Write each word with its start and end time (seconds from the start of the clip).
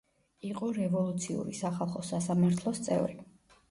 იყო 0.51 0.69
რევოლუციური 0.77 1.55
სახალხო 1.61 2.05
სასამართლოს 2.11 2.85
წევრი. 2.91 3.25